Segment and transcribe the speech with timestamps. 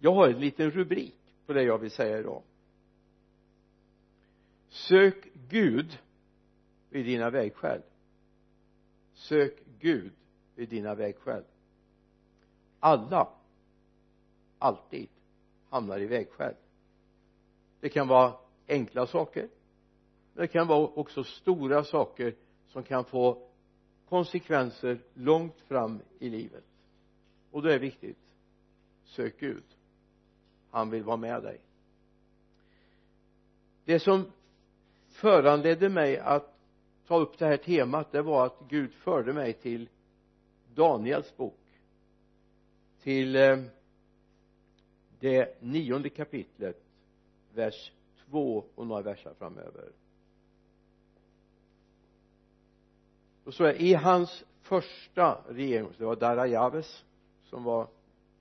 [0.00, 2.42] jag har en liten rubrik på det jag vill säga idag.
[4.68, 5.98] Sök Gud
[6.90, 7.82] vid dina vägskäl.
[9.14, 10.12] Sök Gud
[10.54, 11.44] vid dina vägskäl.
[12.80, 13.28] Alla
[14.58, 15.08] alltid
[15.70, 16.54] hamnar i vägskäl.
[17.80, 18.34] Det kan vara
[18.68, 19.48] enkla saker
[20.34, 22.34] Men det kan vara också stora saker
[22.66, 23.48] som kan få
[24.08, 26.64] konsekvenser långt fram i livet.
[27.50, 28.34] Och då är det viktigt
[29.04, 29.64] sök Gud
[30.70, 31.60] han vill vara med dig.
[33.84, 34.24] Det som
[35.08, 36.56] föranledde mig att
[37.06, 39.88] ta upp det här temat det var att Gud förde mig till
[40.74, 41.58] Daniels bok.
[43.02, 43.58] Till eh,
[45.20, 46.82] det nionde kapitlet
[47.54, 47.92] vers
[48.30, 49.92] 2 och några verser framöver.
[53.44, 57.04] Och så är i hans första regering det var Darajaves
[57.44, 57.88] som var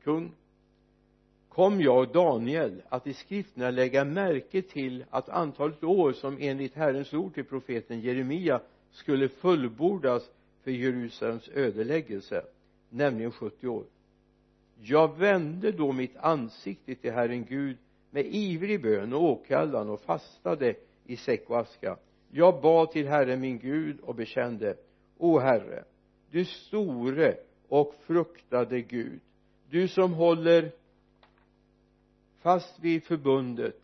[0.03, 0.31] kung
[1.59, 7.13] kom jag Daniel att i skrifterna lägga märke till att antalet år som enligt Herrens
[7.13, 10.29] ord till profeten Jeremia skulle fullbordas
[10.63, 12.41] för Jerusalems ödeläggelse
[12.89, 13.83] nämligen 70 år.
[14.81, 17.77] Jag vände då mitt ansikte till Herren Gud
[18.11, 21.97] med ivrig bön och åkallan och fastade i säck och aska.
[22.31, 24.75] Jag bad till Herren min Gud och bekände
[25.17, 25.83] o Herre
[26.31, 27.35] du store
[27.67, 29.19] och fruktade Gud
[29.69, 30.71] du som håller
[32.39, 33.81] fast vid förbundet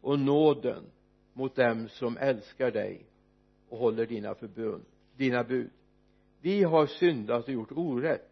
[0.00, 0.84] och nåden
[1.32, 3.06] mot dem som älskar dig
[3.68, 4.84] och håller dina förbund
[5.16, 5.70] dina bud.
[6.40, 8.30] Vi har syndat och gjort orätt.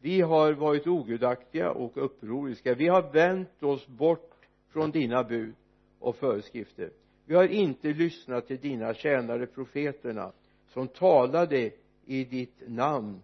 [0.00, 2.74] Vi har varit ogudaktiga och upproriska.
[2.74, 4.32] Vi har vänt oss bort
[4.68, 5.54] från dina bud
[5.98, 6.90] och föreskrifter.
[7.24, 10.32] Vi har inte lyssnat till dina tjänare profeterna
[10.68, 11.70] som talade
[12.04, 13.22] i ditt namn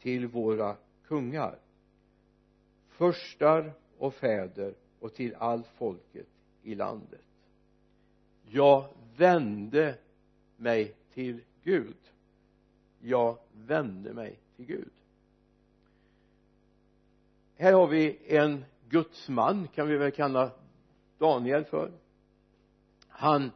[0.00, 0.76] till våra
[1.06, 1.58] kungar.
[2.88, 6.26] Förstar och fäder och till allt folket
[6.62, 7.24] i landet.
[8.44, 8.84] Jag
[9.16, 9.98] vände
[10.56, 11.96] mig till Gud.
[13.00, 14.92] Jag vände mig till Gud.
[17.56, 20.50] Här har vi en gudsman kan vi väl kalla
[21.18, 21.92] Daniel för.
[23.08, 23.50] Han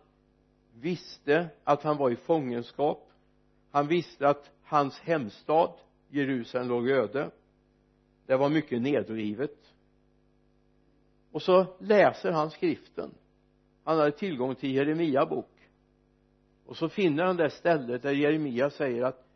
[0.74, 3.10] visste att han var i fångenskap.
[3.70, 5.72] Han visste att hans hemstad
[6.08, 7.30] Jerusalem låg öde.
[8.26, 9.74] Det var mycket nedrivet
[11.32, 13.14] och så läser han skriften.
[13.84, 15.68] Han hade tillgång till Jeremia bok.
[16.66, 19.26] Och så finner han det stället där Jeremia säger att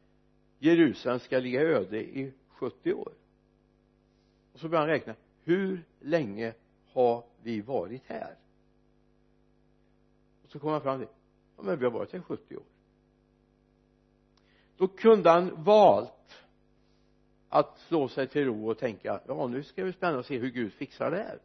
[0.59, 3.13] Jerusalem ska ligga öde i 70 år.
[4.53, 5.15] Och så börjar han räkna.
[5.43, 6.55] Hur länge
[6.93, 8.37] har vi varit här?
[10.45, 11.09] Och så kommer han fram till
[11.57, 12.65] ja men vi har varit här 70 år.
[14.77, 16.45] Då kunde han valt
[17.49, 20.73] att slå sig till ro och tänka ja nu ska vi spännande se hur Gud
[20.73, 21.39] fixar det här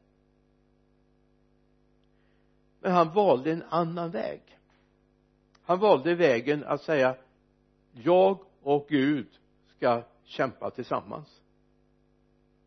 [2.79, 4.41] men han valde en annan väg.
[5.61, 7.15] Han valde vägen att säga
[7.91, 9.27] jag och Gud
[9.77, 11.41] ska kämpa tillsammans.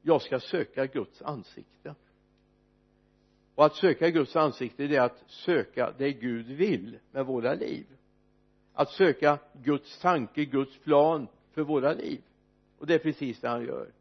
[0.03, 1.95] Jag ska söka Guds ansikte.
[3.55, 7.87] Och att söka Guds ansikte det är att söka det Gud vill med våra liv.
[8.73, 12.21] Att söka Guds tanke, Guds plan för våra liv.
[12.79, 13.93] Och det är precis det han gör.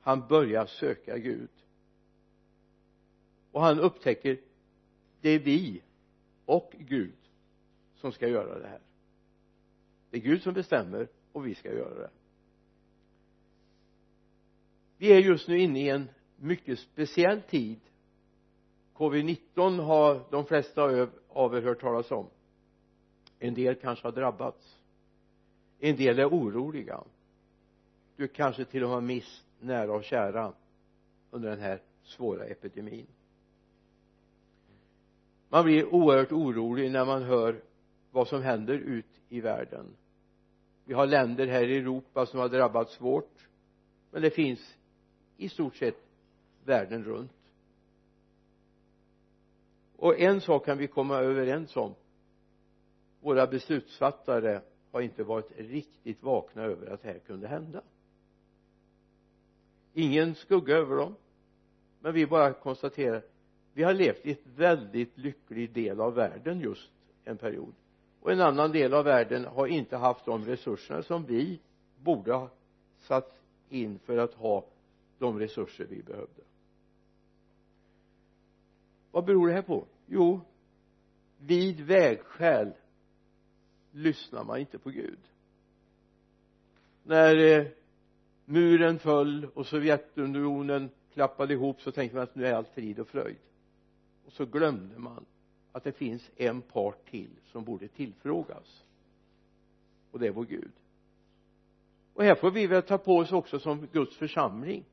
[0.00, 1.50] Han börjar söka Gud.
[3.52, 4.38] Och han upptäcker
[5.20, 5.82] det är vi
[6.44, 7.16] och Gud
[7.96, 8.80] som ska göra det här.
[10.10, 12.10] Det är Gud som bestämmer och vi ska göra det.
[14.96, 17.80] Vi är just nu inne i en mycket speciell tid.
[18.94, 20.82] Covid-19 har de flesta
[21.28, 22.26] av er hört talas om.
[23.38, 24.78] En del kanske har drabbats.
[25.78, 27.04] En del är oroliga.
[28.16, 30.52] Du kanske till och med har mist nära och kära
[31.30, 33.06] under den här svåra epidemin
[35.50, 37.62] man blir oerhört orolig när man hör
[38.10, 39.96] vad som händer ut i världen.
[40.84, 43.48] Vi har länder här i Europa som har drabbats svårt
[44.10, 44.76] men det finns
[45.36, 45.96] i stort sett
[46.64, 47.32] världen runt.
[49.96, 51.94] Och en sak kan vi komma överens om.
[53.20, 54.60] Våra beslutsfattare
[54.92, 57.82] har inte varit riktigt vakna över att det här kunde hända.
[59.92, 61.14] Ingen skugga över dem
[62.00, 63.22] men vi bara konstaterar
[63.74, 66.90] vi har levt i ett väldigt lycklig del av världen just
[67.24, 67.74] en period.
[68.20, 71.60] Och en annan del av världen har inte haft de resurser som vi
[71.98, 72.50] borde ha
[72.98, 74.64] satt in för att ha
[75.18, 76.42] de resurser vi behövde.
[79.10, 79.84] Vad beror det här på?
[80.06, 80.40] Jo
[81.38, 82.72] vid vägskäl
[83.92, 85.18] lyssnar man inte på Gud.
[87.02, 87.66] När eh,
[88.44, 93.08] muren föll och Sovjetunionen klappade ihop så tänkte man att nu är allt frid och
[93.08, 93.36] fröjd
[94.30, 95.24] och så glömde man
[95.72, 98.84] att det finns en part till som borde tillfrågas.
[100.10, 100.72] Och det är vår Gud.
[102.14, 104.84] Och här får vi väl ta på oss också som Guds församling.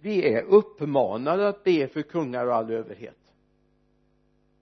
[0.00, 3.34] Vi är uppmanade att be för kungar och all överhet.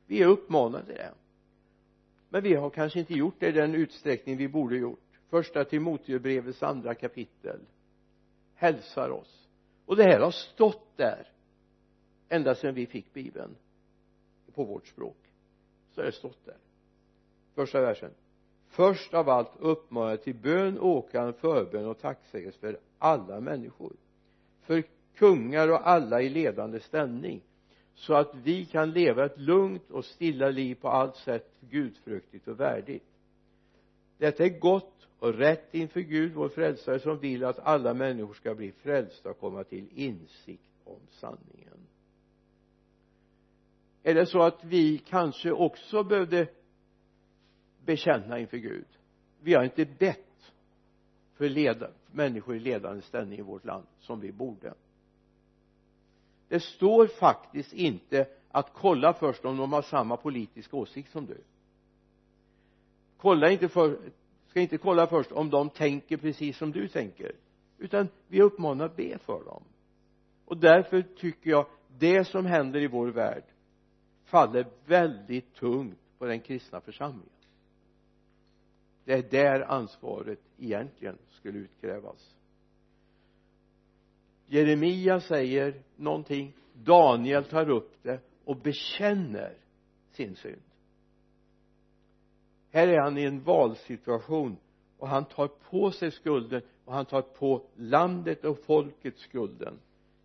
[0.06, 1.14] Vi är uppmanade till det.
[2.28, 5.20] Men vi har kanske inte gjort det i den utsträckning vi borde gjort.
[5.28, 7.60] Första Timoteusbrevets andra kapitel
[8.54, 9.48] hälsar oss.
[9.86, 11.35] Och det här har stått där
[12.28, 13.56] ända sedan vi fick bibeln
[14.54, 15.16] på vårt språk
[15.90, 16.56] så har det stått där.
[17.54, 18.10] Första versen.
[18.68, 23.92] Först av allt uppmanar till bön, åkan, förbön och tacksägelse för alla människor.
[24.62, 24.84] För
[25.14, 27.40] kungar och alla i ledande ställning
[27.94, 32.60] så att vi kan leva ett lugnt och stilla liv på allt sätt gudfruktigt och
[32.60, 33.06] värdigt.
[34.18, 38.54] Detta är gott och rätt inför Gud vår frälsare som vill att alla människor ska
[38.54, 41.75] bli frälsta och komma till insikt om sanningen
[44.06, 46.48] är det så att vi kanske också behövde
[47.84, 48.86] bekänna inför Gud?
[49.40, 50.52] Vi har inte bett
[51.34, 54.74] för leda, människor i ledande ställning i vårt land som vi borde.
[56.48, 61.40] Det står faktiskt inte att kolla först om de har samma politiska åsikt som du.
[63.16, 63.98] Kolla inte för
[64.48, 67.32] ska inte kolla först om de tänker precis som du tänker
[67.78, 69.62] utan vi uppmanar att be för dem.
[70.44, 71.66] Och därför tycker jag
[71.98, 73.44] det som händer i vår värld
[74.26, 77.30] faller väldigt tungt på den kristna församlingen.
[79.04, 82.36] Det är där ansvaret egentligen skulle utkrävas.
[84.46, 86.52] Jeremia säger någonting.
[86.72, 89.54] Daniel tar upp det och bekänner
[90.10, 90.62] sin synd.
[92.70, 94.56] Här är han i en valsituation
[94.98, 99.78] och han tar på sig skulden och han tar på landet och folket skulden.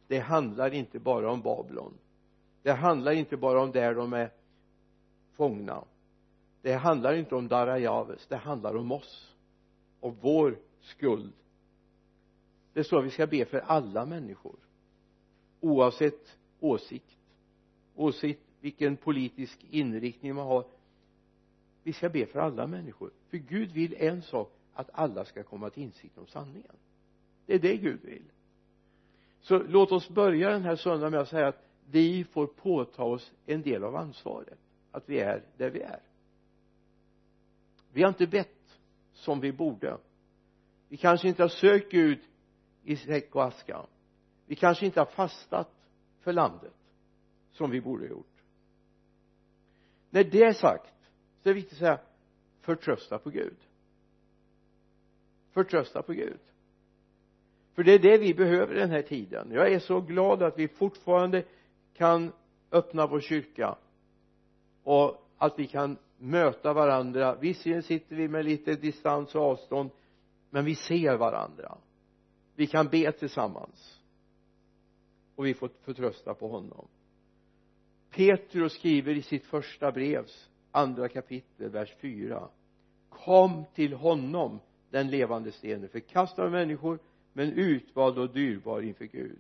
[0.08, 1.98] Det handlar inte bara om Babylon
[2.64, 4.32] det handlar inte bara om där de är
[5.34, 5.84] fångna.
[6.62, 9.36] Det handlar inte om Darajaves det handlar om oss
[10.00, 11.34] och vår skuld.
[12.74, 14.56] Det står att vi ska be för alla människor
[15.60, 17.18] oavsett åsikt
[17.96, 20.66] oavsett vilken politisk inriktning man har.
[21.84, 25.70] Vi ska be för alla människor för Gud vill en sak att alla ska komma
[25.70, 26.76] till insikt om sanningen.
[27.46, 28.24] Det är det Gud vill.
[29.42, 33.34] Så låt oss börja den här söndagen med att säga att vi får påta oss
[33.46, 34.60] en del av ansvaret
[34.92, 36.00] att vi är där vi är.
[37.94, 38.80] Vi har inte bett
[39.14, 39.98] som vi borde.
[40.90, 42.20] Vi kanske inte har sökt Gud
[42.84, 43.86] i säck och aska.
[44.46, 45.72] Vi kanske inte har fastat
[46.20, 46.74] för landet
[47.52, 48.44] som vi borde ha gjort.
[50.10, 50.94] När det är sagt
[51.44, 52.00] så är det viktigt att säga
[52.62, 53.58] förtrösta på Gud.
[55.52, 56.40] Förtrösta på Gud.
[57.74, 59.52] För det är det vi behöver den här tiden.
[59.52, 61.44] Jag är så glad att vi fortfarande
[62.02, 62.32] kan
[62.72, 63.78] öppna vår kyrka
[64.84, 67.36] och att vi kan möta varandra.
[67.36, 69.90] Visserligen sitter vi med lite distans och avstånd
[70.50, 71.78] men vi ser varandra.
[72.56, 74.00] Vi kan be tillsammans.
[75.36, 76.88] Och vi får förtrösta på honom.
[78.10, 82.50] Petrus skriver i sitt första brevs andra kapitel vers 4
[83.10, 84.60] kom till honom
[84.90, 87.00] den levande stenen förkastad av människor
[87.34, 89.40] men utvald och dyrbar inför Gud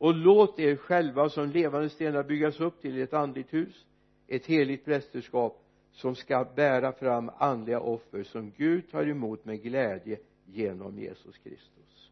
[0.00, 3.86] och låt er själva som levande stenar byggas upp till ett andligt hus
[4.26, 10.18] ett heligt prästerskap som ska bära fram andliga offer som Gud tar emot med glädje
[10.46, 12.10] genom Jesus Kristus.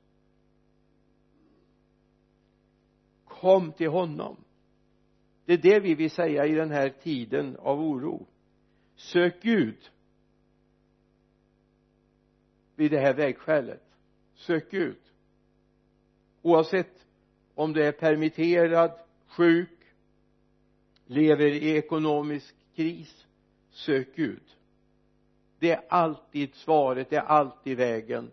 [3.24, 4.36] Kom till honom.
[5.44, 8.26] Det är det vi vill säga i den här tiden av oro.
[8.96, 9.90] Sök Gud
[12.76, 13.84] vid det här vägskälet.
[14.34, 14.98] Sök Gud.
[16.42, 17.07] Oavsett
[17.58, 18.90] om du är permitterad,
[19.26, 19.68] sjuk
[21.06, 23.26] lever i ekonomisk kris
[23.70, 24.42] sök Gud.
[25.58, 28.30] Det är alltid svaret, det är alltid vägen.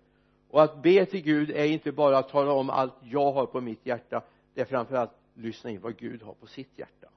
[0.49, 3.61] Och att be till Gud är inte bara att tala om allt jag har på
[3.61, 4.21] mitt hjärta
[4.53, 7.07] det är framförallt lyssna in vad Gud har på sitt hjärta.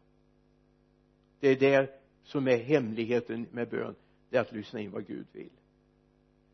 [1.41, 3.95] Det är det som är hemligheten med bön
[4.31, 5.51] det är att lyssna in vad Gud vill.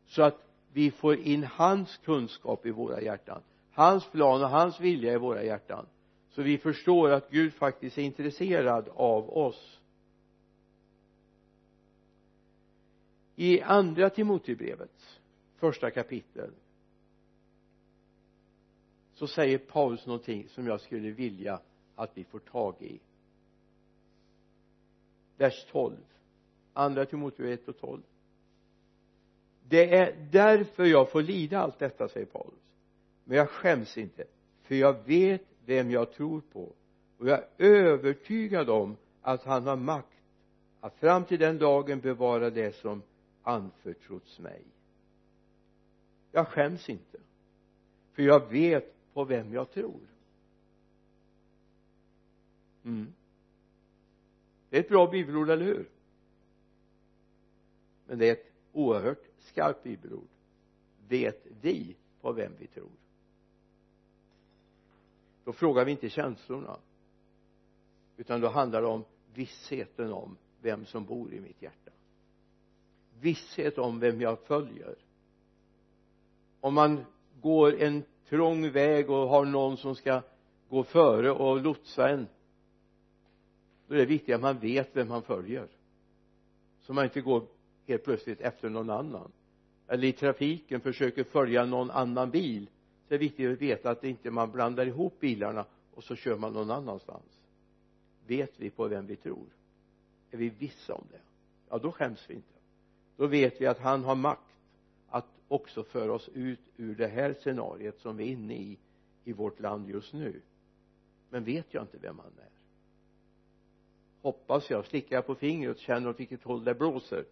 [0.07, 3.41] Så att vi får in hans kunskap i våra hjärtan
[3.75, 5.85] hans plan och hans vilja i våra hjärtan.
[6.29, 9.79] Så vi förstår att Gud faktiskt är intresserad av oss.
[13.35, 15.19] I andra Timotebrevets
[15.55, 16.51] första kapitel
[19.13, 21.59] så säger Paulus någonting som jag skulle vilja
[21.95, 22.99] att vi får tag i.
[25.37, 25.95] Vers 12
[26.73, 28.01] andra Timoteus 1 och 12
[29.69, 32.64] det är därför jag får lida allt detta säger Paulus
[33.25, 34.23] men jag skäms inte
[34.61, 36.73] för jag vet vem jag tror på.
[37.17, 40.07] Och jag är övertygad om att han har makt
[40.79, 43.01] att fram till den dagen bevara det som
[43.43, 44.61] anförtrotts mig.
[46.31, 47.19] Jag skäms inte
[48.13, 50.01] för jag vet på vem jag tror.
[52.83, 53.13] Mm.
[54.69, 55.89] Det är ett bra bibelord, eller hur?
[58.07, 60.27] Men det är ett oerhört skarpt bibelord.
[61.07, 62.89] Vet vi på vem vi tror?
[65.45, 66.77] Då frågar vi inte känslorna
[68.17, 71.91] utan då handlar det om vissheten om vem som bor i mitt hjärta.
[73.19, 74.95] Visshet om vem jag följer.
[76.59, 77.05] Om man
[77.41, 80.21] går en trång väg och har någon som ska
[80.69, 82.27] gå före och lotsa en
[83.87, 85.67] då är det viktigt att man vet vem man följer.
[86.81, 87.47] Så man inte går
[87.87, 89.31] helt plötsligt efter någon annan.
[89.87, 92.69] Eller i trafiken försöker följa någon annan bil
[93.07, 96.37] så är det viktigt att veta att inte man blandar ihop bilarna och så kör
[96.37, 97.41] man någon annanstans.
[98.27, 99.47] Vet vi på vem vi tror?
[100.31, 101.21] Är vi vissa om det?
[101.69, 102.55] Ja då skäms vi inte.
[103.17, 104.55] Då vet vi att han har makt
[105.09, 108.77] att också föra oss ut ur det här scenariet som vi är inne i
[109.23, 110.41] i vårt land just nu.
[111.29, 112.49] Men vet jag inte vem han är?
[114.21, 114.85] Hoppas jag.
[114.85, 117.25] Slickar jag på fingret och känner åt vilket håll det blåser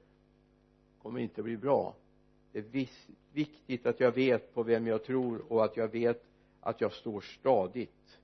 [1.02, 1.96] kommer inte bli bra
[2.54, 2.88] det är
[3.34, 6.26] viktigt att jag vet på vem jag tror och att jag vet
[6.62, 8.20] att jag står stadigt.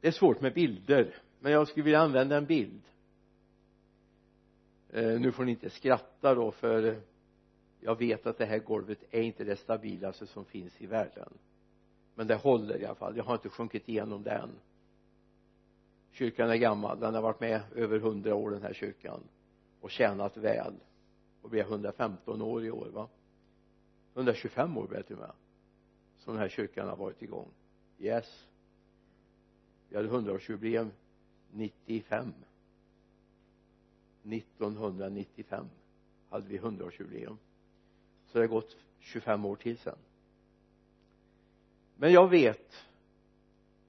[0.00, 2.82] Det är svårt med bilder men jag skulle vilja använda en bild.
[4.90, 7.00] Eh, nu får ni inte skratta då för
[7.80, 11.32] jag vet att det här golvet är inte det stabilaste som finns i världen.
[12.14, 13.16] Men det håller i alla fall.
[13.16, 14.50] Jag har inte sjunkit igenom det än
[16.10, 17.00] kyrkan är gammal.
[17.00, 19.20] Den har varit med över hundra år den här kyrkan
[19.80, 20.74] och tjänat väl
[21.42, 23.08] och blir 115 år i år va?
[24.14, 25.32] 125 år blir det till och med
[26.18, 27.48] som den här kyrkan har varit igång.
[27.98, 28.46] Yes.
[29.88, 30.90] Vi hade hundraårsjubileum
[31.50, 32.32] 95
[34.22, 35.66] 1995
[36.30, 37.38] hade vi hundraårsjubileum.
[38.26, 39.98] Så det har gått 25 år till sen.
[41.96, 42.74] Men jag vet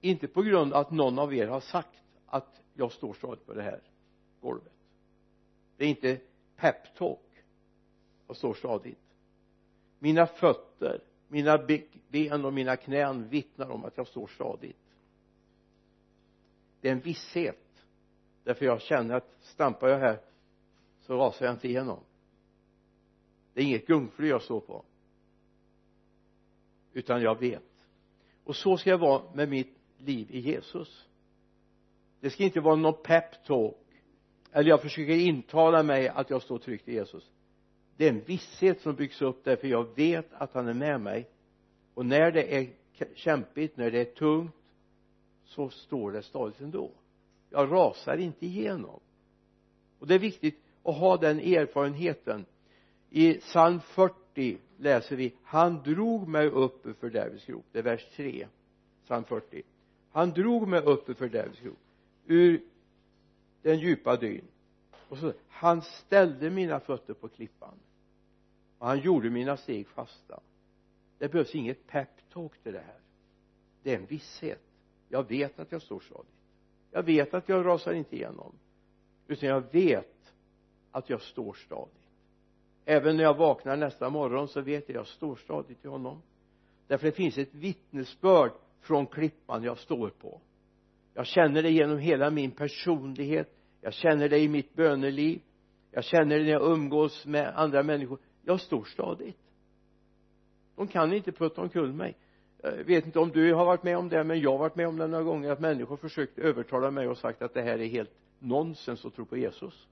[0.01, 3.53] inte på grund av att någon av er har sagt att jag står stadigt på
[3.53, 3.81] det här
[4.41, 4.78] golvet
[5.79, 6.19] det är inte
[6.55, 7.19] peptalk.
[8.27, 8.99] Jag står stadigt
[9.99, 11.67] mina fötter mina
[12.09, 14.77] ben och mina knän vittnar om att jag står stadigt
[16.81, 17.85] det är en visshet.
[18.43, 20.19] Därför jag känner att stampar jag här
[21.01, 21.99] så rasar jag inte igenom.
[23.53, 24.85] Det är inget gungfly jag står på.
[26.93, 27.63] Utan jag vet.
[28.43, 31.07] Och så ska jag vara med mitt liv i Jesus.
[32.19, 33.75] Det ska inte vara någon peptalk
[34.51, 37.31] eller jag försöker intala mig att jag står tryggt i Jesus.
[37.97, 41.27] Det är en visshet som byggs upp därför jag vet att han är med mig.
[41.93, 42.69] Och när det är
[43.15, 44.55] kämpigt, när det är tungt
[45.45, 46.91] så står det stadigt ändå.
[47.49, 48.99] Jag rasar inte igenom.
[49.99, 52.45] Och det är viktigt att ha den erfarenheten.
[53.09, 57.65] I psalm 40 läser vi han drog mig upp ur fördärvets grop.
[57.71, 58.47] Det är vers 3
[59.03, 59.63] psalm 40
[60.11, 61.77] han drog mig upp ur fördärvets grop
[62.25, 62.61] ur
[63.61, 64.45] den djupa dyn.
[65.09, 67.79] Och så han ställde mina fötter på klippan.
[68.77, 70.39] Och han gjorde mina steg fasta.
[71.17, 72.99] Det behövs inget peptalk till det här.
[73.83, 74.61] Det är en visshet.
[75.09, 76.33] Jag vet att jag står stadigt.
[76.91, 78.55] Jag vet att jag rasar inte igenom.
[79.27, 80.33] Utan jag vet
[80.91, 81.95] att jag står stadigt.
[82.85, 86.21] Även när jag vaknar nästa morgon så vet jag att jag står stadigt i honom.
[86.87, 88.51] Därför det finns ett vittnesbörd
[88.81, 90.41] från klippan jag står på
[91.19, 93.53] jag känner det genom hela min personlighet.
[93.81, 95.41] Jag känner det i mitt böneliv.
[95.91, 98.19] Jag känner det när jag umgås med andra människor.
[98.41, 99.37] Jag står stadigt.
[100.75, 102.17] De kan inte putta omkull mig.
[102.63, 104.87] Jag vet inte om du har varit med om det men jag har varit med
[104.87, 107.87] om det några gånger att människor försökt övertala mig och sagt att det här är
[107.87, 109.87] helt nonsens att tro på Jesus.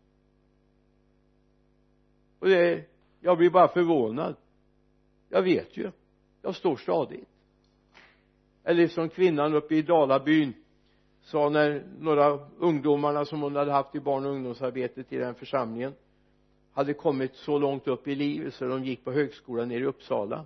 [2.39, 2.83] Och det
[3.19, 4.35] jag blir bara förvånad.
[5.29, 5.91] Jag vet ju.
[6.41, 7.29] Jag står stadigt.
[8.63, 10.53] Eller som kvinnan uppe i Dalabyn
[11.27, 15.93] sa när några ungdomarna som hon hade haft i barn och ungdomsarbetet i den församlingen
[16.71, 20.45] hade kommit så långt upp i livet så de gick på högskolan nere i Uppsala.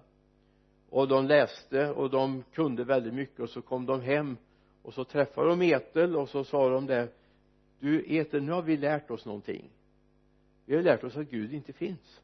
[0.89, 4.37] Och de läste och de kunde väldigt mycket och så kom de hem
[4.81, 7.09] och så träffade de Etel och så sa de det
[7.79, 9.69] du Etel nu har vi lärt oss någonting.
[10.65, 12.21] Vi har lärt oss att Gud inte finns.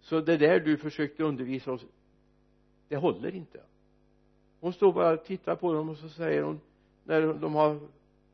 [0.00, 1.84] Så det där du försökte undervisa oss
[2.88, 3.60] det håller inte.
[4.60, 6.60] Hon står bara och tittar på dem och så säger hon
[7.08, 7.80] när de har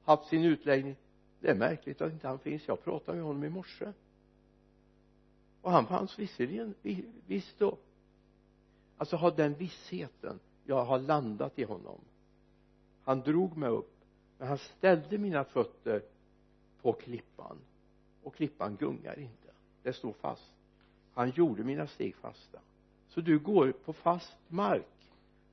[0.04, 0.96] haft sin utläggning.
[1.40, 2.68] Det är märkligt att inte han finns.
[2.68, 3.92] Jag pratade med honom i morse.
[5.60, 6.74] Och han fanns visserligen
[7.26, 7.78] visst då.
[8.96, 10.40] Alltså ha den vissheten.
[10.64, 12.00] Jag har landat i honom.
[13.04, 13.94] Han drog mig upp
[14.38, 16.02] men han ställde mina fötter
[16.82, 17.58] på klippan.
[18.22, 19.52] Och klippan gungar inte.
[19.82, 20.54] Det står fast.
[21.12, 22.58] Han gjorde mina steg fasta.
[23.08, 25.08] Så du går på fast mark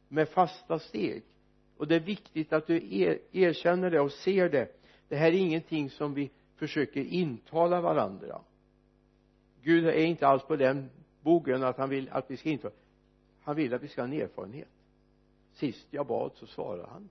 [0.08, 1.24] med fasta steg
[1.82, 4.68] och det är viktigt att du er, erkänner det och ser det.
[5.08, 8.42] Det här är ingenting som vi försöker intala varandra.
[9.62, 10.90] Gud är inte alls på den
[11.22, 12.74] bogen att han vill att vi ska intala
[13.42, 14.68] han vill att vi ska ha en erfarenhet.
[15.54, 17.10] Sist jag bad så svarade han.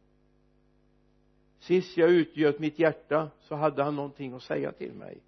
[1.58, 5.18] Sist jag utgöt mitt hjärta så hade han någonting att säga till mig.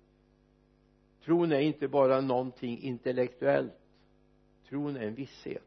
[1.25, 3.73] Tron är inte bara någonting intellektuellt.
[4.69, 5.65] Tron är en visshet.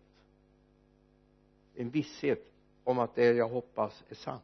[1.75, 2.54] En visshet
[2.85, 4.43] om att det jag hoppas är sant.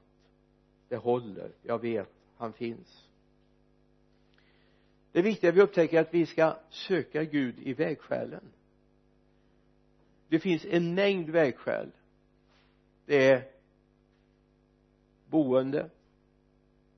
[0.88, 3.08] Det håller, jag vet, han finns.
[5.12, 8.44] Det viktiga vi upptäcker är att vi ska söka Gud i vägskälen.
[10.28, 11.92] Det finns en mängd vägskäl.
[13.06, 13.52] Det är
[15.30, 15.90] boende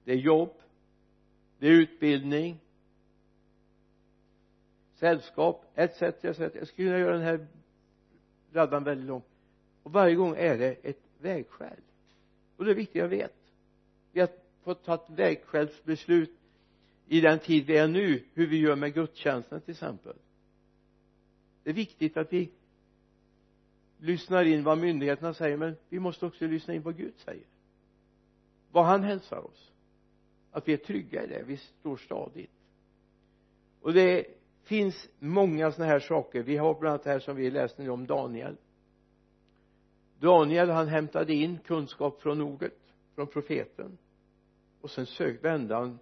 [0.04, 0.54] det är jobb
[1.60, 2.60] det är utbildning
[4.94, 7.48] sällskap etc etc jag skulle kunna göra den här
[8.54, 9.22] raddan väldigt lång.
[9.84, 11.80] Och varje gång är det ett vägskäl.
[12.58, 13.36] Och det är viktigt jag vet.
[14.12, 14.30] Vi har
[14.64, 16.32] fått ta ett vägskälsbeslut
[17.08, 20.16] i den tid vi är nu hur vi gör med gudstjänsten till exempel.
[21.64, 22.52] Det är viktigt att vi
[23.98, 27.46] lyssnar in vad myndigheterna säger men vi måste också lyssna in vad Gud säger.
[28.72, 29.72] Vad han hälsar oss.
[30.52, 32.52] Att vi är trygga i det vi står stadigt.
[33.82, 34.26] Och det
[34.64, 36.44] finns många sådana här saker.
[36.44, 38.58] Vi har bland annat det här som vi läste nu om Daniel.
[40.24, 42.78] Daniel han hämtade in kunskap från ordet
[43.16, 43.98] från profeten.
[44.82, 46.00] Och sen sök, vände han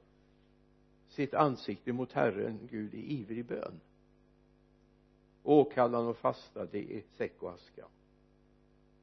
[1.07, 3.79] sitt ansikte mot Herren Gud i ivrig bön.
[5.43, 7.85] Åkallan och fastade i säck och aska.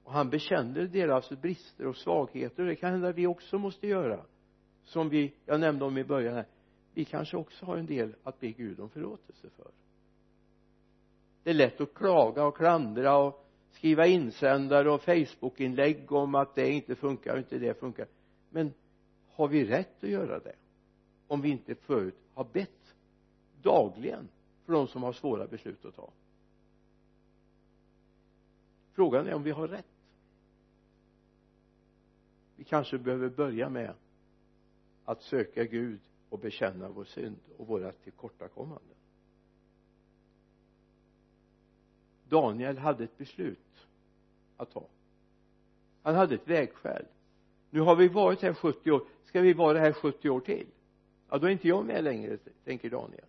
[0.04, 2.62] Och han bekände deras brister och svagheter.
[2.62, 4.24] Och det kan hända vi också måste göra
[4.84, 6.46] som vi, jag nämnde om i början här.
[6.94, 9.70] Vi kanske också har en del att be Gud om förlåtelse för.
[11.42, 16.70] Det är lätt att klaga och klandra och skriva insändare och facebookinlägg om att det
[16.70, 18.06] inte funkar och inte det funkar.
[18.50, 18.72] Men
[19.28, 20.54] har vi rätt att göra det
[21.26, 22.94] om vi inte förut har bett
[23.62, 24.28] dagligen
[24.64, 26.10] för de som har svåra beslut att ta?
[28.92, 29.86] Frågan är om vi har rätt.
[32.56, 33.94] Vi kanske behöver börja med
[35.04, 38.97] att söka Gud och bekänna vår synd och våra tillkortakommanden.
[42.28, 43.86] Daniel hade ett beslut
[44.56, 44.86] att ta.
[46.02, 47.06] Han hade ett vägskäl.
[47.70, 49.06] Nu har vi varit här 70 år.
[49.24, 50.66] Ska vi vara här 70 år till?
[51.28, 53.24] Ja då är inte jag med längre tänker Daniel.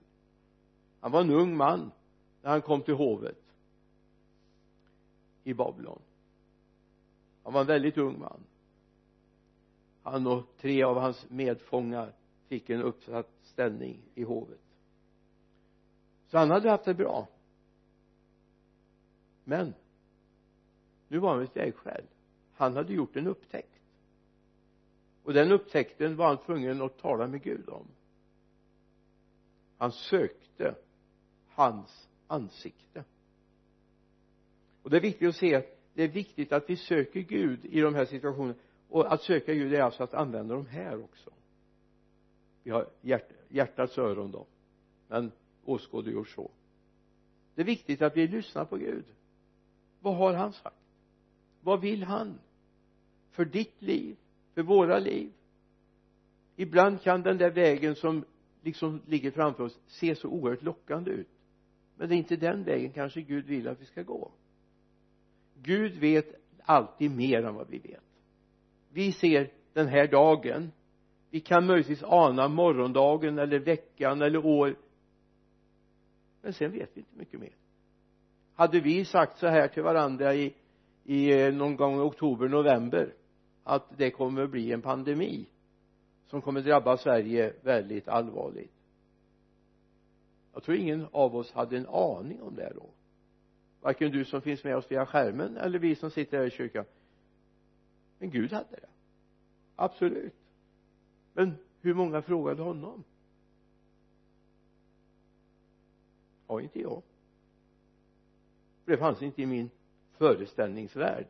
[0.99, 1.91] Han var en ung man
[2.41, 3.41] när han kom till hovet
[5.43, 6.01] i Babylon.
[7.43, 8.43] Han var en väldigt ung man.
[10.03, 12.13] Han och tre av hans medfångar
[12.47, 14.59] fick en uppsatt ställning i hovet.
[16.27, 17.27] Så han hade haft det bra
[19.49, 19.73] men
[21.07, 22.03] nu var han ett vägskäl
[22.59, 23.81] han hade gjort en upptäckt.
[25.23, 27.87] Och den upptäckten var han tvungen att tala med Gud om.
[29.77, 30.75] Han sökte
[31.47, 33.03] hans ansikte.
[34.83, 37.81] Och det är viktigt att se att det är viktigt att vi söker Gud i
[37.81, 38.59] de här situationerna.
[38.89, 41.29] Och att söka Gud är alltså att använda de här också.
[42.63, 44.47] Vi har hjärt, hjärtats öron då.
[45.07, 45.31] Men
[45.65, 46.51] åskådliggjort så.
[47.55, 49.05] Det är viktigt att vi lyssnar på Gud
[49.99, 50.75] vad har han sagt?
[51.61, 52.39] Vad vill han
[53.31, 54.17] för ditt liv
[54.53, 55.31] för våra liv?
[56.55, 58.25] Ibland kan den där vägen som
[58.61, 61.29] liksom ligger framför oss se så oerhört lockande ut.
[61.95, 64.31] Men det är inte den vägen kanske Gud vill att vi ska gå.
[65.55, 68.03] Gud vet alltid mer än vad vi vet.
[68.89, 70.71] Vi ser den här dagen.
[71.29, 74.75] Vi kan möjligtvis ana morgondagen eller veckan eller år.
[76.41, 77.58] Men sen vet vi inte mycket mer
[78.59, 80.53] hade vi sagt så här till varandra i,
[81.03, 83.13] i eh, någon gång i oktober, november
[83.63, 85.45] att det kommer att bli en pandemi
[86.25, 88.71] som kommer drabba Sverige väldigt allvarligt.
[90.53, 92.89] Jag tror ingen av oss hade en aning om det då.
[93.81, 96.85] Varken du som finns med oss via skärmen eller vi som sitter här i kyrkan.
[98.17, 98.89] Men Gud hade det.
[99.75, 100.35] Absolut.
[101.33, 103.03] Men hur många frågade honom?
[106.47, 107.01] Ja inte jag
[108.89, 109.69] det fanns inte i min
[110.11, 111.27] föreställningsvärld.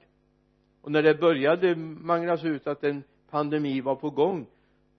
[0.82, 4.45] Och när det började manglas ut att en pandemi var på gång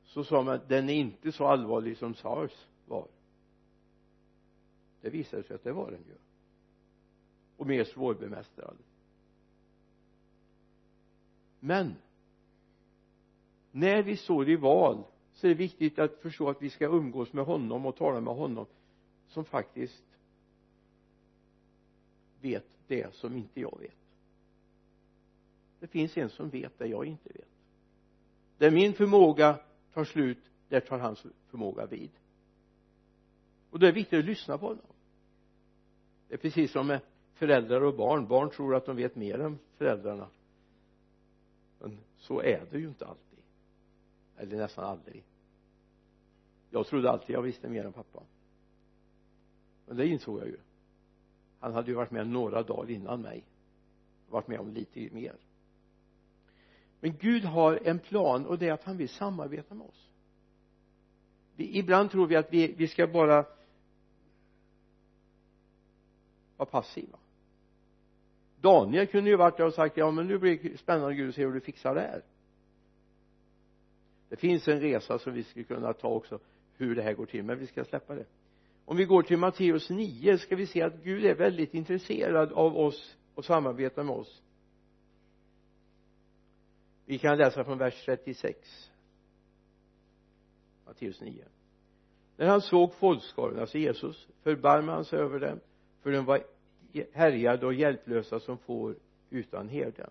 [0.04, 3.06] så sa man att den är inte så allvarlig som sars var.
[5.00, 6.14] Det visade sig att det var den ju.
[7.56, 8.76] Och mer svårbemästrad.
[11.60, 11.94] Men
[13.70, 17.32] när vi står i val så är det viktigt att förstå att vi ska umgås
[17.32, 18.66] med honom och tala med honom
[19.28, 20.04] som faktiskt
[22.40, 23.94] vet det som inte jag vet.
[25.80, 27.48] Det finns en som vet det jag inte vet.
[28.58, 29.58] Där min förmåga
[29.92, 32.10] tar slut där tar hans förmåga vid.
[33.70, 34.86] Och det är viktigt att lyssna på honom.
[36.28, 37.00] Det är precis som med
[37.34, 38.28] föräldrar och barn.
[38.28, 40.28] Barn tror att de vet mer än föräldrarna.
[41.78, 43.38] Men så är det ju inte alltid.
[44.36, 45.24] Eller nästan aldrig.
[46.70, 48.22] Jag trodde alltid jag visste mer än pappa.
[49.86, 50.58] Men det insåg jag ju
[51.60, 53.44] han hade ju varit med några dagar innan mig.
[54.28, 55.36] Varit med om lite mer.
[57.00, 60.10] Men Gud har en plan och det är att han vill samarbeta med oss.
[61.56, 63.44] Vi, ibland tror vi att vi, vi ska bara
[66.56, 67.18] vara passiva.
[68.60, 71.34] Daniel kunde ju varit där och sagt ja men nu blir det spännande Gud att
[71.34, 72.22] se hur du fixar det här.
[74.28, 76.38] Det finns en resa som vi skulle kunna ta också
[76.76, 78.26] hur det här går till men vi ska släppa det
[78.90, 82.76] om vi går till Matteus 9 ska vi se att Gud är väldigt intresserad av
[82.76, 84.42] oss och samarbetar med oss.
[87.04, 88.90] Vi kan läsa från vers 36
[90.86, 91.44] Matteus 9
[92.36, 95.60] när han såg folkskaran, alltså Jesus förbarmade han sig över dem
[96.02, 96.42] för de var
[97.12, 98.96] härjade och hjälplösa som får
[99.30, 100.10] utan herden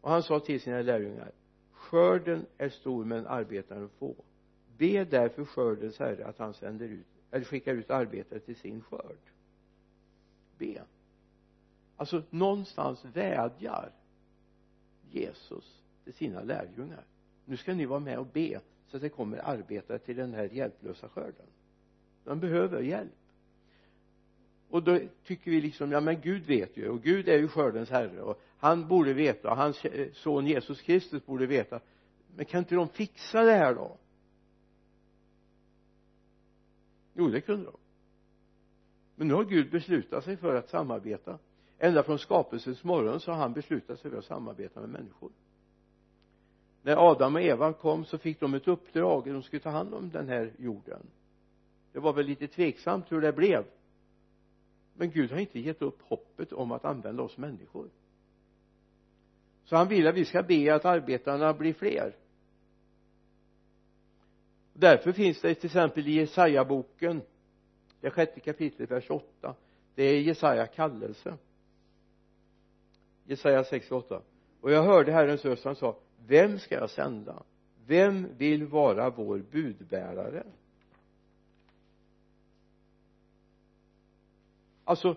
[0.00, 1.32] och han sa till sina lärjungar
[1.72, 4.14] skörden är stor men arbetaren få.
[4.76, 9.18] Be därför skördens herre att han sänder ut eller skickar ut arbetare till sin skörd.
[10.58, 10.84] Be
[11.98, 13.92] alltså någonstans vädjar
[15.10, 17.04] Jesus till sina lärjungar.
[17.44, 20.48] Nu ska ni vara med och be så att det kommer arbetare till den här
[20.52, 21.46] hjälplösa skörden.
[22.24, 23.12] De behöver hjälp.
[24.70, 26.88] Och då tycker vi liksom ja men Gud vet ju.
[26.88, 28.22] Och Gud är ju skördens herre.
[28.22, 29.50] Och han borde veta.
[29.50, 31.80] Och hans son Jesus Kristus borde veta.
[32.36, 33.96] Men kan inte de fixa det här då?
[37.18, 37.76] Jo det kunde de.
[39.14, 41.38] Men nu har Gud beslutat sig för att samarbeta.
[41.78, 45.30] Ända från skapelsens morgon så har han beslutat sig för att samarbeta med människor.
[46.82, 50.10] När Adam och Eva kom så fick de ett uppdrag de skulle ta hand om
[50.10, 51.06] den här jorden.
[51.92, 53.64] Det var väl lite tveksamt hur det blev.
[54.94, 57.90] Men Gud har inte gett upp hoppet om att använda oss människor.
[59.64, 62.16] Så han vill att vi ska be att arbetarna blir fler
[64.78, 67.22] därför finns det till exempel i Jesaja-boken
[68.00, 69.54] det sjätte kapitlet vers 8
[69.94, 71.36] det är Jesaja kallelse
[73.24, 74.22] Jesaja 68
[74.60, 75.96] och jag hörde Herrens röst han sa
[76.28, 77.42] vem ska jag sända?
[77.86, 80.46] Vem vill vara vår budbärare?
[84.84, 85.16] Alltså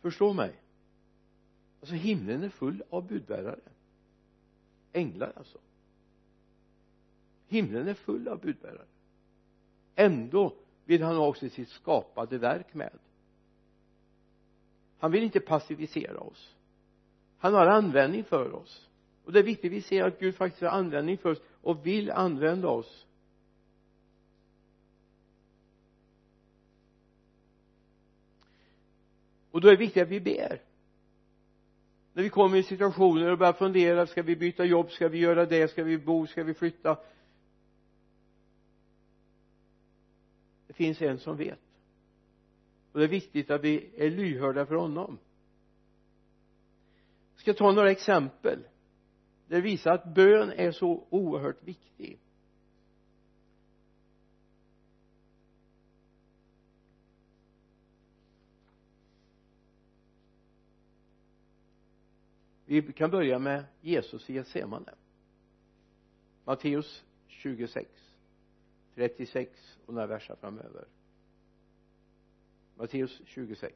[0.00, 0.52] förstå mig.
[1.80, 3.60] Alltså himlen är full av budbärare.
[4.92, 5.58] Änglar alltså
[7.46, 8.86] himlen är full av budbärare.
[9.94, 10.54] Ändå
[10.84, 12.98] vill han ha också sitt skapade verk med.
[14.98, 16.54] Han vill inte passivisera oss.
[17.38, 18.88] Han har användning för oss.
[19.24, 21.86] Och det är viktigt att vi ser att Gud faktiskt har användning för oss och
[21.86, 23.06] vill använda oss.
[29.50, 30.62] Och då är det viktigt att vi ber.
[32.12, 35.46] När vi kommer i situationer och börjar fundera ska vi byta jobb, ska vi göra
[35.46, 36.96] det, ska vi bo, ska vi flytta?
[40.74, 41.60] Det finns en som vet.
[42.92, 45.18] Och det är viktigt att vi är lyhörda för honom.
[47.32, 48.58] Jag ska ta några exempel.
[49.46, 52.18] Det visar att bön är så oerhört viktig.
[62.64, 64.94] Vi kan börja med Jesus i Getsemane.
[66.44, 68.13] Matteus 26
[68.94, 70.84] 36 och några verser framöver.
[72.76, 73.74] Matteus 26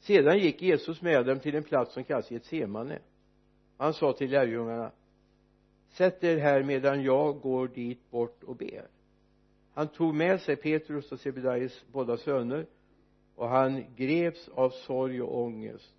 [0.00, 2.98] sedan gick Jesus med dem till en plats som kallas Getsemane.
[3.76, 4.92] Han sa till lärjungarna
[5.88, 8.88] sätt er här medan jag går dit bort och ber.
[9.74, 12.66] Han tog med sig Petrus och Sebedaios båda söner
[13.34, 15.94] och han greps av sorg och ångest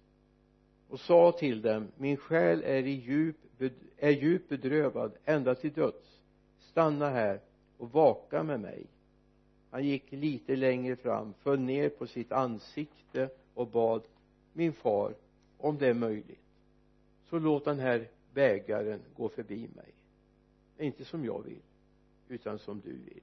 [0.89, 3.37] och sa till dem min själ är i djup
[3.97, 6.21] är djupt bedrövad ända till döds.
[6.59, 7.39] Stanna här
[7.77, 8.85] och vaka med mig.
[9.71, 14.01] Han gick lite längre fram föll ner på sitt ansikte och bad
[14.53, 15.13] min far
[15.57, 16.45] om det är möjligt
[17.29, 19.93] så låt den här bägaren gå förbi mig.
[20.77, 21.61] Inte som jag vill
[22.27, 23.21] utan som du vill.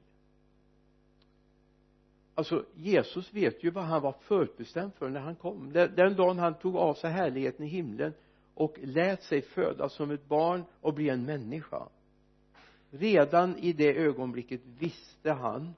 [2.34, 5.72] Alltså Jesus vet ju vad han var förutbestämd för när han kom.
[5.72, 8.12] Den, dagen han tog av sig härligheten i himlen
[8.54, 11.88] och lät sig födas som ett barn och bli en människa.
[12.90, 15.74] Redan i det ögonblicket visste han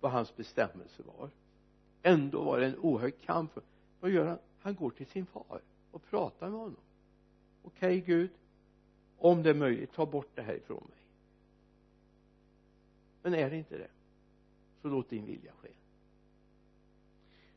[0.00, 1.30] vad hans bestämmelse var.
[2.02, 3.52] Ändå var det en oerhörd kamp
[4.00, 4.38] vad gör han?
[4.60, 6.80] Han går till sin far och pratar med honom.
[7.62, 8.30] Okej okay, Gud
[9.22, 10.98] om det är möjligt ta bort det här ifrån mig.
[13.22, 13.90] Men är det inte det
[14.82, 15.68] så låt din vilja ske.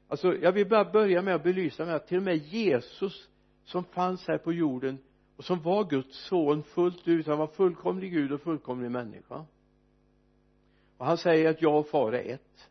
[0.07, 3.29] Alltså jag vill bara börja med att belysa med att till och med Jesus
[3.65, 4.97] som fanns här på jorden
[5.35, 7.27] och som var Guds son fullt ut.
[7.27, 9.45] Han var fullkomlig Gud och fullkomlig människa.
[10.97, 12.69] Och han säger att jag och far är ett.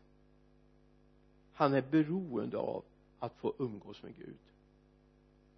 [1.53, 2.83] Han är beroende av
[3.19, 4.37] att få umgås med Gud.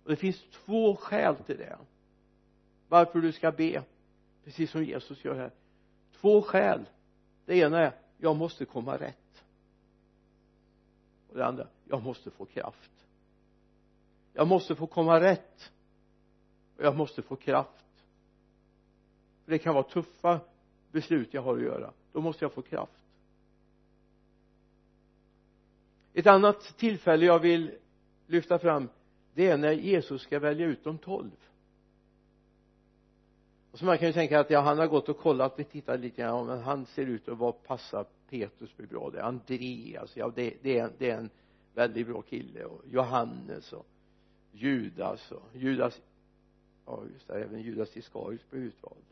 [0.04, 1.78] Och det finns två skäl till det.
[2.88, 3.84] Varför du ska be
[4.44, 5.52] precis som Jesus gör här.
[6.22, 6.86] Två skäl.
[7.46, 9.44] Det ena är jag måste komma rätt.
[11.30, 13.07] Och det andra jag måste få kraft
[14.38, 15.72] jag måste få komma rätt.
[16.78, 17.86] Och jag måste få kraft.
[19.46, 20.40] För det kan vara tuffa
[20.92, 21.94] beslut jag har att göra.
[22.12, 22.92] Då måste jag få kraft.
[26.14, 27.72] Ett annat tillfälle jag vill
[28.28, 28.90] lyfta fram
[29.34, 31.32] det är när Jesus ska välja ut de tolv.
[33.72, 36.00] Och så man kan ju tänka att ja, han har gått och kollat och tittat
[36.00, 40.18] lite grann ja men han ser ut att vara passa Petrus blir bra det Andreas
[40.18, 41.30] ja det, det, är, det är en
[41.74, 42.66] väldigt bra kille.
[42.66, 43.86] Och Johannes och
[44.58, 46.02] Judas och Judas
[46.86, 49.06] ja just det även Judas Iskariot blev utvald.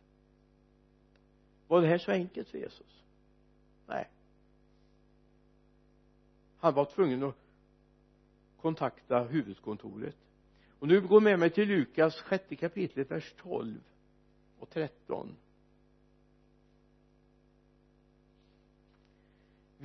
[1.68, 3.04] Var det här så enkelt för Jesus?
[3.88, 4.10] Nej.
[6.58, 7.36] Han var tvungen att
[8.62, 10.18] kontakta huvudkontoret.
[10.80, 13.84] Och nu går med mig till Lukas sjätte kapitlet, vers 12
[14.60, 15.36] och 13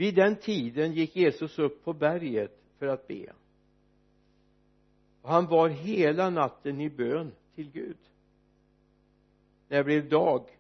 [0.01, 3.33] vid den tiden gick Jesus upp på berget för att be
[5.23, 7.97] och han var hela natten i bön till Gud.
[9.69, 10.59] När det blev dag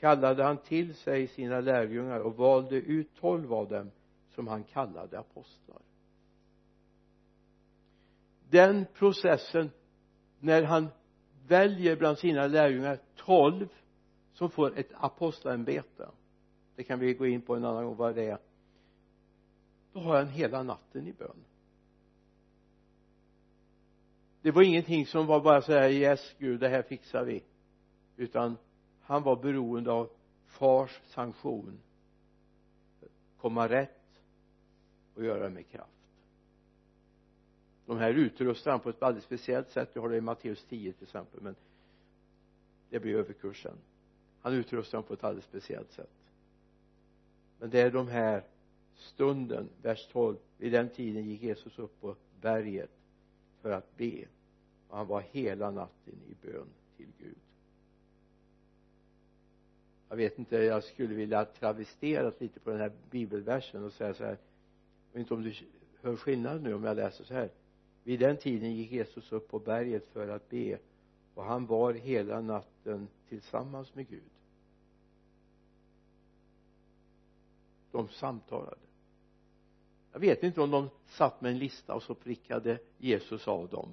[0.00, 3.90] kallade han till sig sina lärjungar och valde ut tolv av dem
[4.30, 5.82] som han kallade apostlar.
[8.50, 9.70] Den processen
[10.40, 10.88] när han
[11.46, 13.68] väljer bland sina lärjungar tolv
[14.32, 16.08] som får ett apostlaämbete
[16.76, 18.38] det kan vi gå in på en annan gång vad det är
[19.92, 21.44] då har han hela natten i bön
[24.44, 27.42] det var ingenting som var bara så här yes gud det här fixar vi.
[28.16, 28.56] Utan
[29.00, 30.10] han var beroende av
[30.46, 31.78] fars sanktion.
[33.40, 34.20] Komma rätt
[35.14, 35.90] och göra det med kraft.
[37.86, 40.92] De här utrustar han på ett alldeles speciellt sätt du har det i Matteus 10
[40.92, 41.54] till exempel men
[42.90, 43.76] det blir överkursen.
[44.40, 46.32] Han utrustar dem på ett alldeles speciellt sätt.
[47.58, 48.44] Men det är de här
[48.96, 52.90] stunden vers 12 vid den tiden gick Jesus upp på berget
[53.62, 54.24] för att be
[54.94, 57.36] han var hela natten i bön till Gud.
[60.08, 64.24] Jag vet inte jag skulle vilja travestera lite på den här bibelversen och säga så
[64.24, 64.38] här
[65.12, 65.54] jag vet inte om du
[66.02, 67.50] hör skillnad nu om jag läser så här.
[68.02, 70.78] Vid den tiden gick Jesus upp på berget för att be
[71.34, 74.30] och han var hela natten tillsammans med Gud.
[77.90, 78.76] De samtalade.
[80.12, 83.88] Jag vet inte om de satt med en lista och så prickade Jesus av dem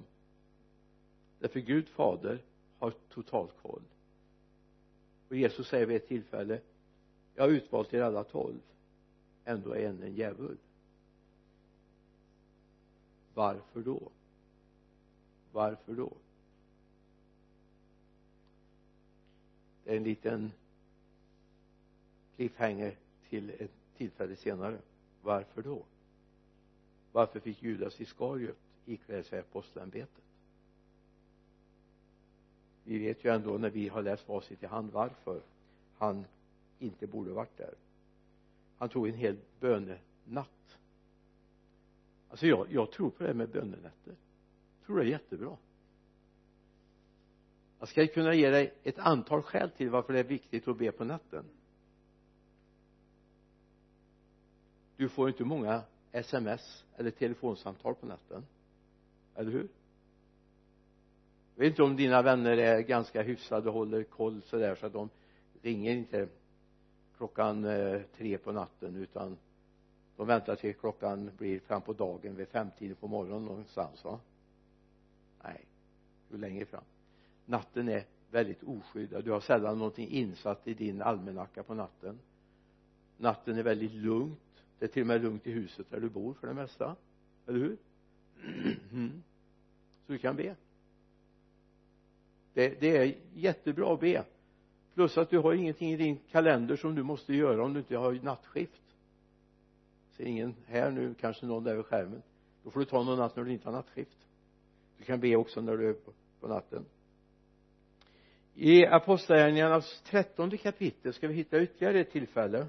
[1.42, 2.38] därför Gud fader
[2.78, 3.82] har total koll.
[5.28, 6.60] Och Jesus säger vid ett tillfälle
[7.34, 8.60] jag har utvalt er alla tolv.
[9.44, 10.56] Ändå är en en djävul.
[13.34, 14.10] Varför då?
[15.52, 16.12] Varför då?
[19.84, 20.52] Det är en liten
[22.36, 22.96] cliffhanger
[23.28, 24.78] till ett tillfälle senare.
[25.22, 25.82] Varför då?
[27.12, 30.21] Varför fick Judas Iskariot ikläda sig apostlaämbetet
[32.84, 35.42] vi vet ju ändå när vi har läst facit i hand varför
[35.98, 36.24] han
[36.78, 37.74] inte borde varit där.
[38.78, 40.78] Han tog en hel bönenatt.
[42.28, 44.16] Alltså jag, jag tror på det här med bönenätter
[44.82, 45.56] jag tror det är jättebra.
[47.78, 50.92] Jag ska kunna ge dig ett antal skäl till varför det är viktigt att be
[50.92, 51.44] på natten.
[54.96, 58.46] Du får inte många sms eller telefonsamtal på natten.
[59.34, 59.68] Eller hur?
[61.62, 65.08] Vet inte om dina vänner är ganska hyfsade och håller koll sådär så att de
[65.62, 66.28] ringer inte
[67.16, 69.38] klockan eh, tre på natten utan
[70.16, 74.20] de väntar till klockan blir fram på dagen vid femtiden på morgonen någonstans va?
[75.42, 75.64] Nej
[76.32, 76.84] hur länge fram?
[77.46, 79.24] Natten är väldigt oskyddad.
[79.24, 82.18] Du har sällan någonting insatt i din almanacka på natten.
[83.16, 84.38] Natten är väldigt lugnt.
[84.78, 86.96] Det är till och med lugnt i huset där du bor för det mesta.
[87.46, 87.76] Eller hur?
[88.92, 89.22] Mm.
[90.06, 90.56] så du kan be
[92.54, 94.24] det, det är jättebra att be.
[94.94, 97.96] Plus att du har ingenting i din kalender som du måste göra om du inte
[97.96, 98.82] har nattskift.
[100.10, 102.22] Ser ingen här nu kanske någon där vid skärmen.
[102.62, 104.18] Då får du ta någon natt när du inte har nattskift.
[104.98, 106.84] Du kan be också när du är på, på natten.
[108.54, 112.66] I apostlagärningarnas trettonde kapitel ska vi hitta ytterligare ett tillfälle.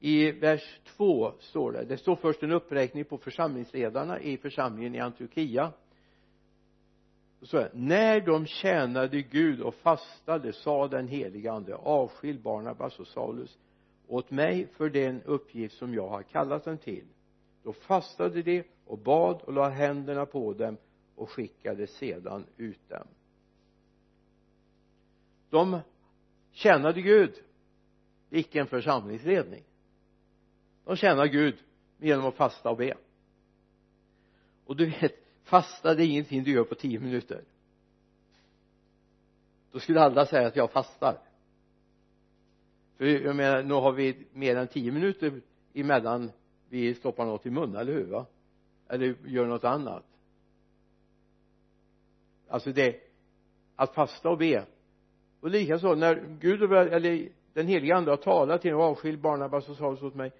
[0.00, 5.00] I vers 2 står det det står först en uppräkning på församlingsledarna i församlingen i
[5.00, 5.72] Antiochia.
[7.42, 13.06] Så här, när de tjänade Gud och fastade sa den helige ande avskilj Barnabas och
[13.06, 13.58] Saulus
[14.06, 17.04] åt mig för den uppgift som jag har kallat dem till.
[17.62, 20.76] Då fastade de och bad och la händerna på dem
[21.14, 23.06] och skickade sedan ut dem.
[25.50, 25.78] De
[26.52, 27.34] tjänade Gud.
[28.30, 29.62] Icke en församlingsledning
[30.88, 31.56] de tjänar Gud
[31.98, 32.94] genom att fasta och be.
[34.64, 37.44] Och du vet fasta det är ingenting du gör på tio minuter.
[39.72, 41.18] Då skulle alla säga att jag fastar.
[42.96, 45.40] För jag menar nu har vi mer än tio minuter
[45.74, 46.30] emellan
[46.68, 48.26] vi stoppar något i munnen, eller hur va?
[48.88, 50.04] Eller gör något annat.
[52.48, 53.00] Alltså det
[53.76, 54.64] att fasta och be.
[55.40, 59.76] Och likaså när Gud eller den heliga ande har talat till och avskild Barnabas och
[59.76, 60.32] Saulus åt mig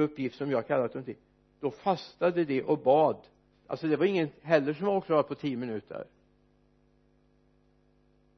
[0.00, 1.16] uppgift som jag kallat dem till.
[1.60, 3.16] Då fastade de och bad.
[3.66, 6.06] Alltså det var ingen heller som var klar på tio minuter.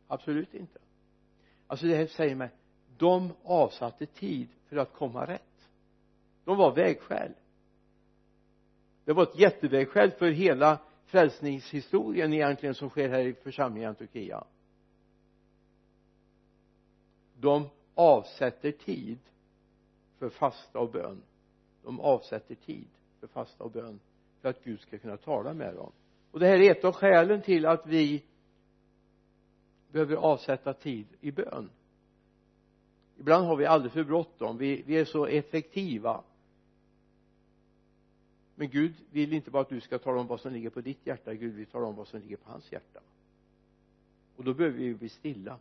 [0.09, 0.79] Absolut inte.
[1.67, 2.51] Alltså det här säger mig
[2.99, 5.69] de avsatte tid för att komma rätt.
[6.45, 7.33] De var vägskäl.
[9.05, 14.45] Det var ett jättevägskäl för hela frälsningshistorien egentligen som sker här i församlingen i Antiochia.
[17.41, 19.19] De avsätter tid
[20.19, 21.23] för fasta och bön
[21.85, 22.89] de avsätter tid
[23.21, 24.01] för fasta och bön
[24.41, 25.93] för att Gud ska kunna tala med dem.
[26.31, 28.23] Och det här är ett av skälen till att vi
[29.93, 31.71] behöver avsätta tid i bön.
[33.17, 34.59] Ibland har vi alldeles för bråttom.
[34.59, 36.25] Vi, vi är så effektiva.
[38.55, 41.07] Men Gud vill inte bara att du ska tala om vad som ligger på ditt
[41.07, 41.35] hjärta.
[41.35, 43.01] Gud vill tala om vad som ligger på hans hjärta.
[44.37, 45.59] Och då behöver vi bli stilla.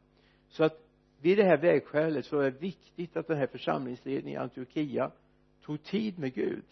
[0.47, 0.87] Så att
[1.21, 5.11] vid det här vägskälet så är det viktigt att den här församlingsledningen i Antiochia
[5.63, 6.65] tog tid med Gud.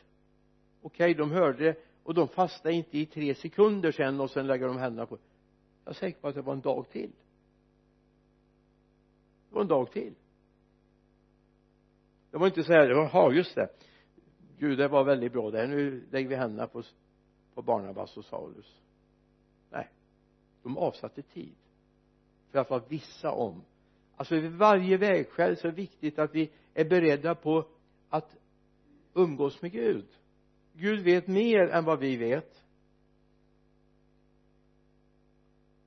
[0.81, 4.67] Okej okay, de hörde och de fastade inte i tre sekunder sen och sen lägger
[4.67, 5.17] de händerna på.
[5.83, 7.11] Jag är säker på att det var en dag till.
[9.49, 10.13] Det var en dag till.
[12.31, 13.69] Det var inte så här jaha just det.
[14.59, 15.67] Gud det var väldigt bra där.
[15.67, 16.83] Nu lägger vi händerna på
[17.53, 18.81] på Barnabas och Saulus.
[19.69, 19.89] Nej
[20.63, 21.55] de avsatte tid
[22.51, 23.61] för att vara vissa om.
[24.15, 27.65] Alltså vid varje vägskäl så är det viktigt att vi är beredda på
[28.09, 28.37] att
[29.13, 30.07] umgås med Gud.
[30.73, 32.63] Gud vet mer än vad vi vet.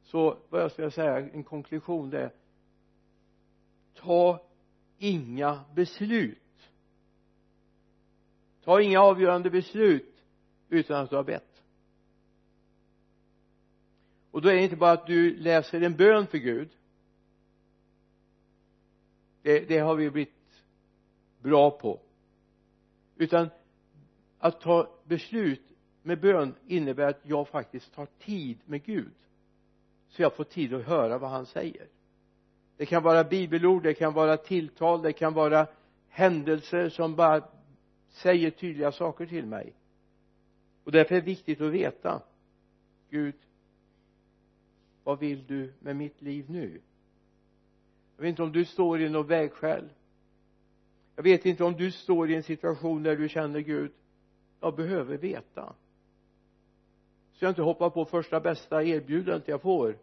[0.03, 2.33] Så vad jag skulle säga en konklusion det är
[3.95, 4.47] ta
[4.99, 6.39] inga beslut.
[8.65, 10.25] Ta inga avgörande beslut
[10.69, 11.63] utan att du har bett.
[14.31, 16.69] Och då är det inte bara att du läser en bön för Gud.
[19.43, 20.63] Det, det har vi blivit
[21.43, 22.01] bra på
[23.17, 23.51] utan
[24.39, 25.63] att ta beslut
[26.03, 29.15] med bön innebär att jag faktiskt tar tid med Gud.
[30.09, 31.89] Så jag får tid att höra vad han säger.
[32.77, 35.67] Det kan vara bibelord, det kan vara tilltal, det kan vara
[36.09, 37.49] händelser som bara
[38.09, 39.73] säger tydliga saker till mig.
[40.85, 42.23] Och därför är det viktigt att veta
[43.11, 43.35] Gud
[45.05, 46.81] vad vill du med mitt liv nu?
[48.17, 49.89] Jag vet inte om du står i något vägskäl
[51.17, 53.93] jag vet inte om du står i en situation där du känner Gud
[54.65, 55.75] jag behöver veta.
[57.33, 59.99] Så jag inte hoppar på första bästa erbjudandet jag får.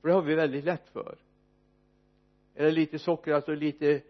[0.00, 1.18] För det har vi väldigt lätt för.
[2.54, 4.02] Är det lite sockrat och lite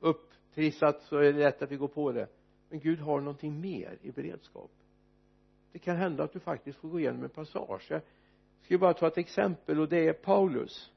[0.00, 2.28] upptrissat så är det lätt att vi går på det.
[2.68, 4.70] Men Gud har någonting mer i beredskap.
[5.72, 7.90] Det kan hända att du faktiskt får gå igenom en passage.
[7.90, 8.02] Jag
[8.62, 10.92] ska bara ta ett exempel och det är Paulus.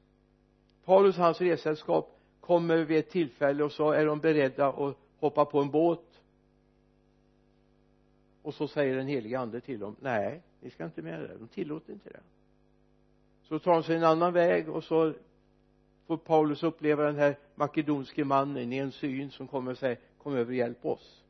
[0.84, 2.13] Paulus och hans ressällskap
[2.44, 6.22] kommer vid ett tillfälle och så är de beredda att hoppa på en båt.
[8.42, 11.48] Och så säger den helige ande till dem nej ni ska inte med det de
[11.48, 12.20] tillåter inte det.
[13.42, 15.14] Så tar de sig en annan väg och så
[16.06, 20.32] får Paulus uppleva den här makedonske mannen i en syn som kommer och säger kom
[20.34, 21.24] över och hjälp oss.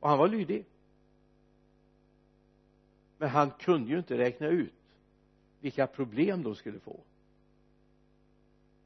[0.00, 0.64] Och han var lydig.
[3.18, 4.74] Men han kunde ju inte räkna ut
[5.60, 7.00] vilka problem de skulle få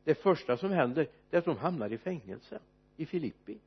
[0.08, 2.60] det första som händer det är att de hamnar i fängelse
[2.96, 3.58] i Filippi.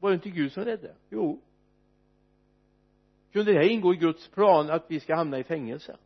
[0.00, 0.94] Var det inte Gud som räddade?
[1.10, 1.40] jo.
[3.32, 5.96] Kunde det här ingå i Guds plan att vi ska hamna i fängelse?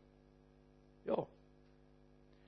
[1.05, 1.27] Ja.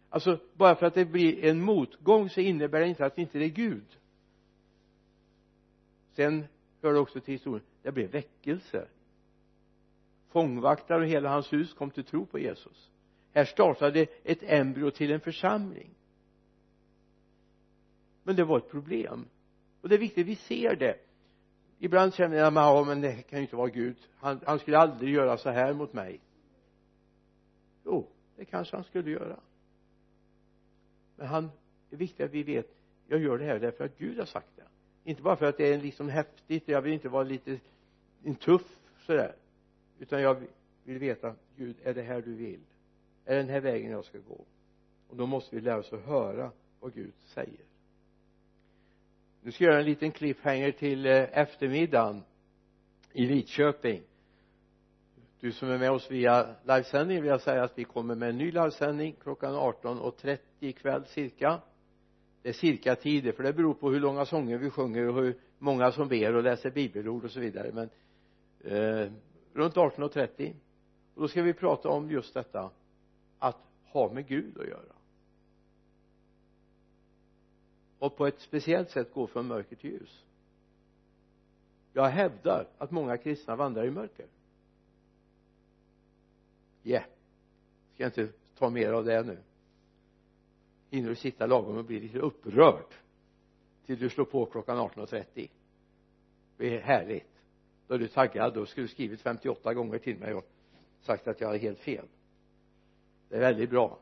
[0.09, 3.39] Alltså bara för att det blir en motgång så innebär det inte att det inte
[3.39, 3.99] är Gud.
[6.13, 6.45] Sen
[6.83, 8.89] hör det också till historien det blev väckelse.
[10.29, 12.94] Fångvaktare och hela hans hus kom till tro på Jesus
[13.35, 15.91] här startade ett embryo till en församling.
[18.23, 19.29] Men det var ett problem.
[19.81, 20.99] Och det är viktigt att vi ser det.
[21.79, 23.97] Ibland känner jag ja men det kan ju inte vara Gud.
[24.17, 26.21] Han, han skulle aldrig göra så här mot mig.
[27.85, 29.41] Jo det kanske han skulle göra.
[31.17, 31.51] Men han
[31.91, 32.77] det är viktigt att vi vet
[33.07, 34.65] jag gör det här därför att Gud har sagt det.
[35.05, 37.61] Inte bara för att det är liksom häftigt jag vill inte vara lite
[38.23, 39.35] en tuff sådär.
[39.99, 40.47] Utan jag
[40.85, 42.61] vill veta Gud är det här du vill?
[43.25, 44.45] Är den här vägen jag ska gå?
[45.09, 46.51] Och då måste vi lära oss att höra
[46.81, 47.61] vad Gud säger.
[49.43, 52.23] Nu ska jag göra en liten cliffhanger till eh, eftermiddagen
[53.13, 54.03] i Lidköping.
[55.41, 58.39] Du som är med oss via livesändning vill jag säga att vi kommer med en
[58.39, 61.61] ny livesändning klockan 18.30 ikväll cirka.
[62.43, 65.39] Det är cirka tider för det beror på hur långa sånger vi sjunger och hur
[65.59, 67.91] många som ber och läser bibelord och så vidare men
[68.61, 69.13] eh,
[69.55, 70.55] runt 18.30
[71.15, 72.71] och då ska vi prata om just detta
[73.95, 74.95] har ha med Gud att göra.
[77.99, 80.25] Och på ett speciellt sätt gå från mörker till ljus.
[81.93, 84.27] Jag hävdar att många kristna vandrar i mörker.
[86.83, 87.05] Yeah
[87.95, 88.29] ska jag inte
[88.59, 89.39] ta mer av det nu?
[90.91, 92.95] Hinner du sitta lagom och bli lite upprörd
[93.87, 95.51] till du slår på klockan 18.30
[96.57, 97.43] det är härligt.
[97.87, 98.55] Då är du taggad.
[98.55, 100.49] Då skulle du skrivit 58 gånger till mig och
[101.01, 102.07] sagt att jag har helt fel
[103.35, 103.99] det är väldigt bra.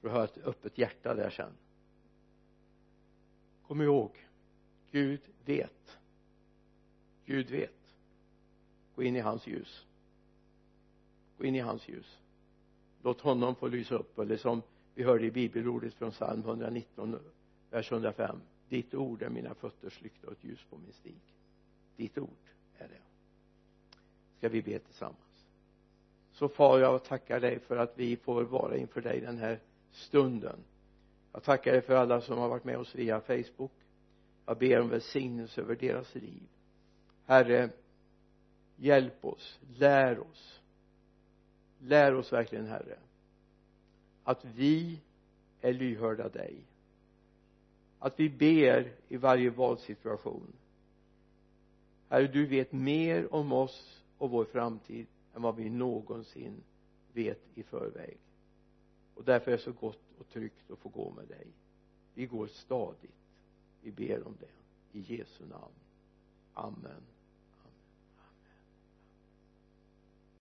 [0.00, 1.52] För att ha ett öppet hjärta där sen.
[3.66, 4.26] Kom ihåg
[4.90, 5.98] Gud vet.
[7.24, 7.94] Gud vet.
[8.94, 9.86] Gå in i hans ljus.
[11.38, 12.18] Gå in i hans ljus.
[13.02, 14.62] Låt honom få lysa upp eller som
[14.94, 17.18] vi hörde i bibelordet från psalm 119
[17.70, 21.20] vers 105 ditt ord är mina fötters lykta och ett ljus på min stig.
[21.96, 23.02] Ditt ord är det.
[24.38, 25.27] Ska vi be tillsammans?
[26.38, 29.60] Så far jag och tackar dig för att vi får vara inför dig den här
[29.92, 30.58] stunden.
[31.32, 33.72] Jag tackar dig för alla som har varit med oss via facebook.
[34.46, 36.42] Jag ber om välsignelse över deras liv.
[37.26, 37.70] Herre
[38.76, 40.60] hjälp oss lär oss.
[41.78, 42.98] Lär oss verkligen herre
[44.24, 45.00] att vi
[45.60, 46.56] är lyhörda dig.
[47.98, 50.52] Att vi ber i varje valsituation.
[52.08, 55.06] Herre du vet mer om oss och vår framtid
[55.38, 56.62] än vad vi någonsin
[57.12, 58.18] vet i förväg.
[59.14, 61.46] Och därför är det så gott och tryggt att få gå med dig.
[62.14, 63.16] Vi går stadigt.
[63.80, 64.98] Vi ber om det.
[64.98, 65.74] I Jesu namn.
[66.54, 67.02] Amen.